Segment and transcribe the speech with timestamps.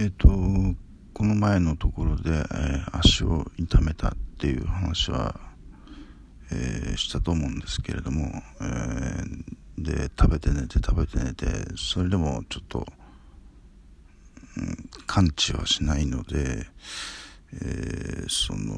[0.00, 5.34] えっとこの前のところで、えー、足を痛めたっていう話は、
[6.52, 8.30] えー、したと思うんですけれども、
[8.60, 9.24] え、
[9.76, 12.86] で食べて寝て食べて寝てそれでもちょっと、
[14.56, 16.66] うん、完治はしないので、
[17.60, 18.76] えその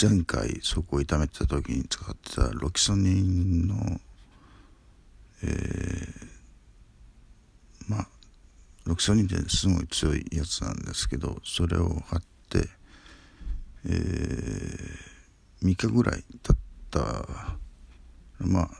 [0.00, 4.00] 前回そこを痛めてた時に使ってたロキソニンの、
[5.42, 6.37] えま
[8.88, 12.68] 6三2ですごい強いやつなんですけどそれを貼って、
[13.84, 16.56] えー、3日ぐらい経っ
[16.90, 17.26] た
[18.40, 18.70] まあ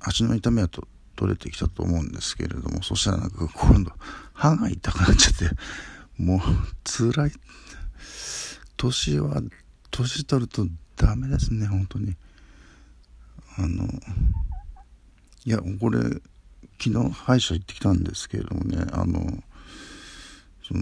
[0.00, 3.92] 足の痛みはと取れてきたと思うんですけれどもそしたらなんか今度
[4.32, 5.56] 歯が痛くなっちゃって
[6.18, 6.40] もう
[6.84, 7.32] 辛い。
[8.76, 9.42] 年は
[9.90, 10.66] 年取ると
[10.96, 12.16] ダメですね本当に。
[13.56, 13.84] あの
[15.44, 16.00] いやこれ
[16.80, 19.20] 昨日歯医者行ってきたんですけれどもねあの
[20.66, 20.80] その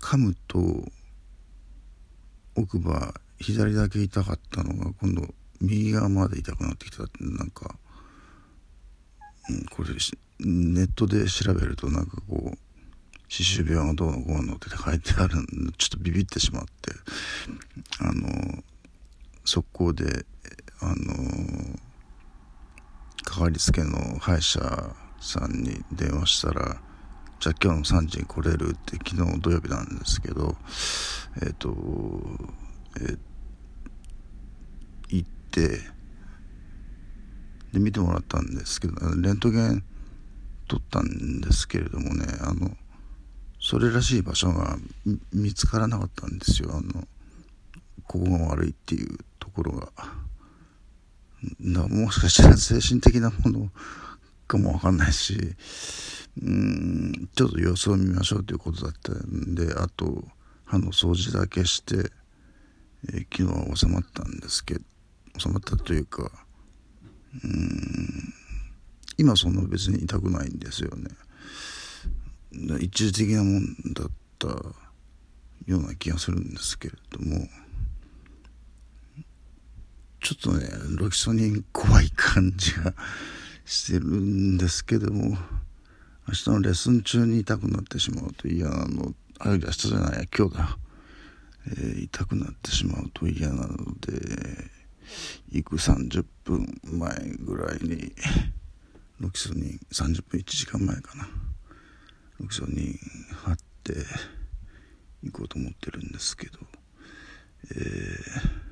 [0.00, 0.58] 噛むと
[2.54, 5.22] 奥歯左だけ痛かったのが今度
[5.60, 7.04] 右側まで痛くなってきた。
[7.04, 7.76] ってなんか、
[9.48, 9.90] うん、これ
[10.40, 12.58] ネットで調べるとなんかこう
[13.28, 16.92] 歯周病がどうのこうのって書いてあるんでちょっとビビってしまって
[18.00, 18.62] あの
[19.44, 20.26] 速攻で
[20.80, 20.94] あの
[23.26, 24.60] かかりつけの歯医者
[25.20, 26.80] さんに電話したら
[27.40, 30.56] 「じゃあ今日の3時に来れる?」って昨日土曜日なんですけど
[31.42, 31.76] えっ、ー、と
[32.98, 33.18] えー、
[35.08, 35.80] 行って
[37.72, 39.84] で見てもらったんですけどレントゲン
[40.68, 42.74] 撮ったんですけれどもねあの
[43.60, 44.78] それらしい場所が
[45.32, 47.06] 見つからなかったんですよあの
[48.06, 50.25] ここが悪いっていうところが。
[51.60, 53.70] だもしかしたら精神的なもの
[54.46, 55.54] かもわかんないし
[56.42, 60.24] うんちょっと様子を見ましょうということだったんであと
[60.64, 62.10] 歯の掃除だけして、
[63.08, 64.80] えー、昨日は収まったんですけど
[65.38, 66.30] 収まったというか
[67.44, 68.34] うん
[69.18, 71.08] 今そんな別に痛くないんですよね。
[72.80, 74.48] 一時的なもんだった
[75.66, 77.48] ような気がするんですけれども。
[80.26, 80.66] ちょっとね
[80.98, 82.92] ロキソニン怖い感じが
[83.64, 85.38] してるんですけども
[86.26, 90.78] 明日のレッスン中に痛くなってしまうと嫌なのあるいは明日じゃない今日だ、
[91.68, 94.18] えー、痛くなってしまうと嫌なので
[95.52, 97.08] 行く30分前
[97.38, 98.10] ぐらいに
[99.20, 101.28] ロキソニン30分1時間前かな。
[102.40, 102.98] ロキソニン
[103.44, 103.92] 貼って
[105.22, 106.58] 行こうと思ってるんですけど
[107.70, 108.65] えー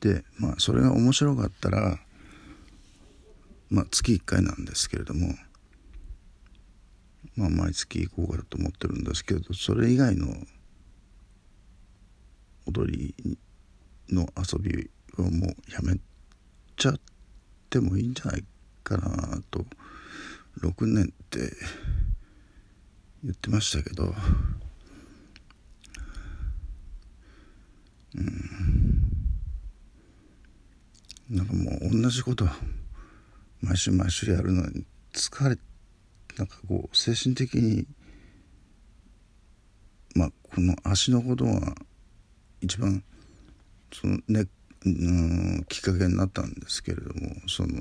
[0.00, 1.98] でまあそれが面白かったら
[3.68, 5.34] まあ月1回なんですけれども
[7.36, 10.26] まあ毎月行こうかと思ってるんですけどそれ以外の
[12.66, 13.36] 踊り
[14.08, 15.98] の遊びをもうやめ
[16.76, 16.94] ちゃっ
[17.68, 18.44] てもいいんじゃない
[18.82, 19.64] かなと
[20.60, 21.52] 6年って
[23.22, 24.14] 言ってましたけど。
[28.16, 28.59] うん。
[31.30, 32.48] なんかもう同じこと
[33.60, 35.56] 毎週毎週やるのに疲れ
[36.36, 37.86] なんかこう精神的に
[40.16, 41.76] まあこの足のことが
[42.60, 43.04] 一番
[43.92, 44.46] そのね
[44.84, 47.74] うんきっかけになったんですけれどもそのも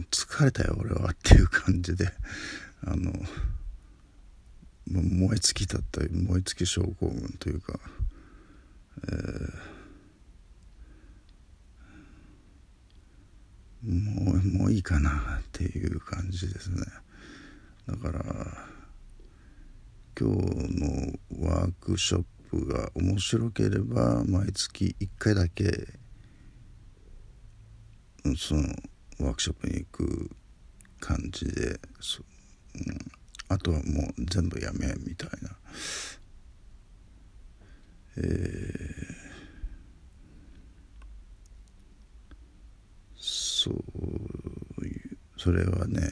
[0.00, 2.08] う疲れたよ俺はっていう感じで
[2.86, 3.10] あの
[4.86, 7.80] 燃え尽きたった燃え尽き症候群というか、
[9.08, 9.77] えー、
[13.82, 16.82] もうもういいかなっていう感じですね。
[17.86, 18.24] だから
[20.18, 20.36] 今日
[20.80, 25.64] のワークショップが面白ければ毎月1回だけ
[28.36, 28.62] その
[29.20, 30.30] ワークショップに行く
[31.00, 32.22] 感じでそ、
[32.74, 33.18] うん
[33.50, 35.50] あとはもう全部やめみたいな。
[38.18, 38.24] えー、
[43.16, 45.18] そういう
[45.48, 46.02] それはね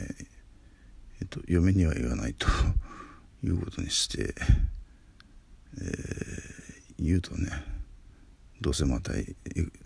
[1.20, 2.46] えっと嫁には言わないと
[3.44, 4.34] いうことにして、
[5.78, 7.50] えー、言うとね
[8.62, 9.12] どうせまた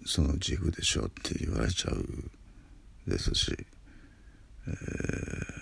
[0.06, 2.30] その自負でしょうって言われちゃう
[3.08, 3.66] ですし、
[4.68, 5.60] えー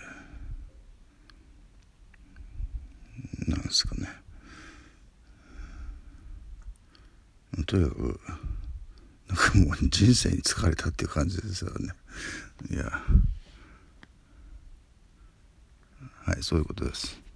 [3.69, 4.09] ですかね。
[7.67, 8.21] とにかく
[9.29, 11.93] なんかかもう人生に疲れたっていう感じですよね。
[12.71, 12.85] いや
[16.28, 17.28] はいそういうことです。